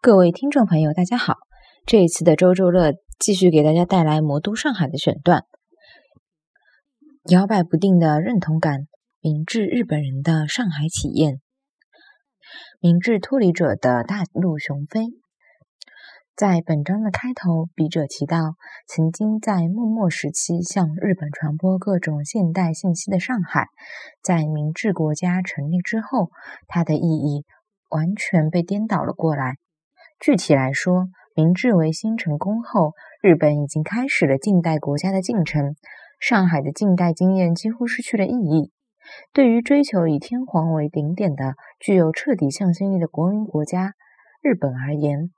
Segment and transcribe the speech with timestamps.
[0.00, 1.36] 各位听众朋友，大家好！
[1.86, 5.44] 这一次的周周乐继续给大家带来《魔都上海》的选段。
[7.30, 8.80] 摇摆不定的认同感，
[9.20, 11.43] 明治日本人的上海体验。
[12.84, 15.06] 明治脱离者的大陆雄飞，
[16.36, 18.56] 在本章的开头，笔者提到，
[18.86, 23.68] 曾经在幕末时期向日本传播各种现代信息的上海，
[24.22, 26.28] 在明治国家成立之后，
[26.68, 27.46] 它的意义
[27.88, 29.54] 完全被颠倒了过来。
[30.20, 35.74] 具体来说，明治维新成功后，日本已经开始了近代国家的进程，
[36.20, 38.73] 上海的近代经验几乎失去了意义。
[39.32, 43.94] 对于追求以天皇为顶点的、具有彻底向心力的国民国家
[44.42, 45.30] 日本而言，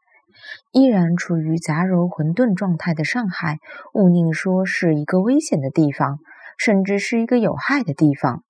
[0.72, 3.58] 依然处于杂糅混沌状态的上海，
[3.94, 6.18] 勿宁说是一个危险的地方，
[6.58, 8.42] 甚至是一个有害的地方。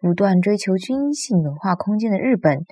[0.00, 2.66] 不断追求均一性文化空间的日本，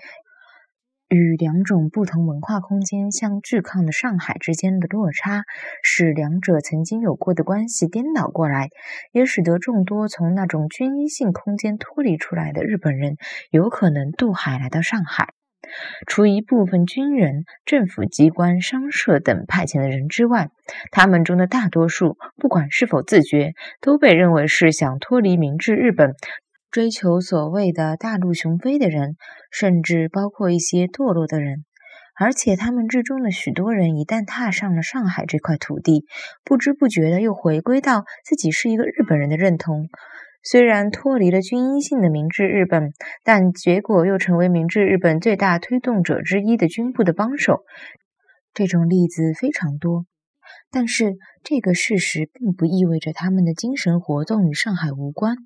[1.10, 5.42] 与两种不同文化空间相对抗的上海之间的落差，
[5.82, 8.68] 使两者曾经有过的关系颠倒过来，
[9.10, 13.16] 也使得众多从那种均一性空间脱离出来的日本人，
[13.50, 15.34] 有可能渡海来到上海。
[16.06, 20.50] 除一部分军人、政府机关、商社等派遣的人之外，
[20.92, 26.14] 他们中的大多数，不管是否自觉，都被认为是想脱离明治日本。
[26.70, 29.16] 追求所谓的大陆雄飞的人，
[29.50, 31.64] 甚至包括一些堕落的人，
[32.16, 36.04] 而且他们之中的许多人一旦踏上了上海这块土地，
[36.44, 39.88] 不知不觉的又回归到自己是一个日本人的认同。
[40.42, 42.92] 虽然脱离了均一性的明治日本，
[43.24, 47.64] 但结果又成为明治日本最大推动者之一的军部的帮手。
[48.54, 50.06] 这种例子非常多，
[50.70, 55.36] 但是这个事实并不意味着他们的精神活动与上海无关。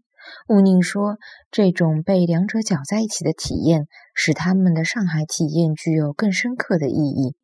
[0.48, 1.18] 毋宁说，
[1.50, 7.34] 这种被两者搅在一起的体验，使他们的上海体验具有更深刻的意义。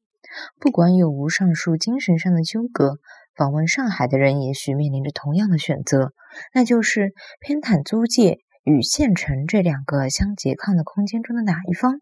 [0.60, 2.98] 不管有无上述精神上的纠葛，
[3.34, 6.12] 访问上海的人也许面临着同样的选择，
[6.54, 12.00] 那就是偏袒租界与县城这两个相拮抗的空间中的哪一方。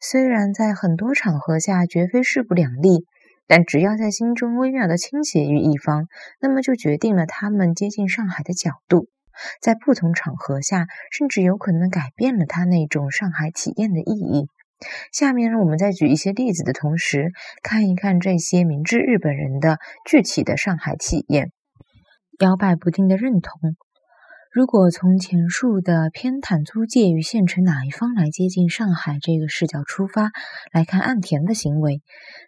[0.00, 3.06] 虽然在很多场合下绝非势不两立，
[3.46, 6.08] 但只要在心中微妙的倾斜于一方，
[6.40, 9.08] 那么就决定了他们接近上海的角度。
[9.60, 14.48] 在不同场合下，甚至有可能改变了他那种上海体验的意义。
[15.12, 17.32] 下面，让我们在举一些例子的同时，
[17.62, 21.50] 看一看这些明治日本人的具体的上海体验。
[22.40, 23.76] 摇摆不定的认同。
[24.52, 30.30] 如果从前述的偏袒租界与县城哪一方来接近上海这个视角出发
[30.72, 32.02] 来看岸田的行为，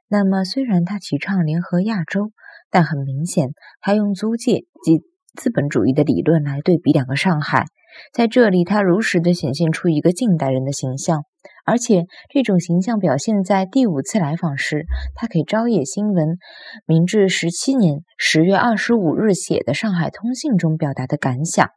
[0.09, 2.32] 那么虽然他提倡联合亚洲，
[2.70, 3.50] 但很明显，
[3.81, 5.03] 他用租界及
[5.34, 7.66] 资本主义的理论来对比两个上海，
[8.12, 11.22] 在这里，他如实的显现出一个近代人的形象，
[11.65, 16.27] 而且这种形象表现在第五次来访时，他给《朝野新闻》
[16.87, 21.69] 明治十七年十月二十五日写的《上海通信》中表达的感想：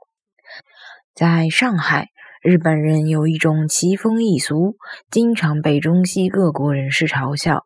[1.14, 2.08] 在上海，
[2.42, 4.76] 日本人有一种奇风异俗，
[5.12, 7.66] 经常被中西各国人士嘲笑，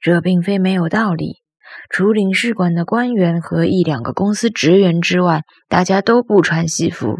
[0.00, 1.43] 这并非没有道理。
[1.90, 7.18] 除领事馆的官员和一两个公司职员之外，大家都不穿西服，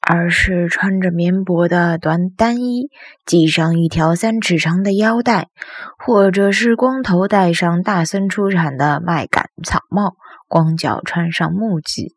[0.00, 2.88] 而是穿着棉薄的短单衣，
[3.24, 5.48] 系上一条三尺长的腰带，
[5.96, 10.14] 或者是光头戴上大森出产的麦秆草帽，
[10.48, 12.14] 光脚穿上木屐，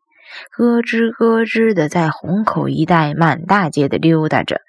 [0.50, 4.65] 咯吱咯吱的在虹口一带满大街的溜达着。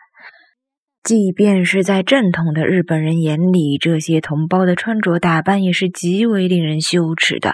[1.07, 7.53] 即便是在正统的日本人眼里，这些同胞的穿着打扮也是极为令人羞耻的。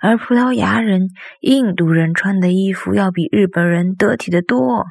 [0.00, 1.08] 而葡萄牙人、
[1.40, 4.84] 印度人穿的衣服要比日本人得体得多。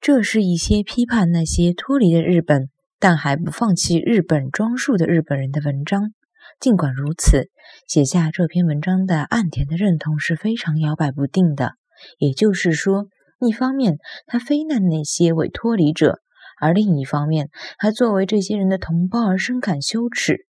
[0.00, 2.68] 这是一些批判那些脱离了日本
[2.98, 6.10] 但还不放弃日本装束的日本人的文章。
[6.58, 7.48] 尽管如此，
[7.86, 11.74] 写下这篇文章的岸田的认同是非常摇摆不定的。
[12.18, 13.06] 也就是说，
[13.38, 16.22] 一方面他非难那些伪脱离者。
[16.60, 17.48] 而另一方面，
[17.78, 20.46] 还作为这些人的同胞而深感羞耻，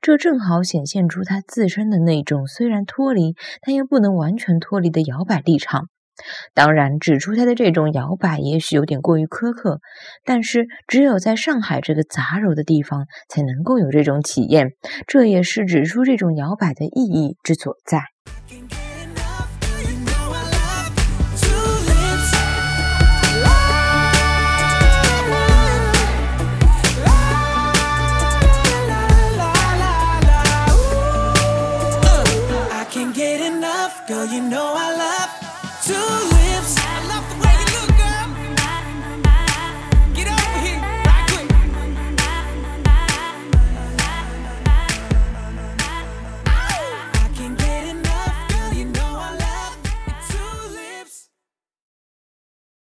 [0.00, 5.88] 这正好显现出他自身的那种虽然脱离，但又不能完全脱离的摇摆立场。
[6.52, 9.80] 当然，指出他的这种摇摆也许有点过于苛刻，
[10.24, 14.72] 但是只有在上海这个杂糅的地方，才能够有这种体验。
[15.06, 18.11] 这也是指出这种摇摆的意义之所在。
[33.40, 34.26] enough, girl.
[34.26, 35.30] You know I love
[35.84, 37.01] two lips.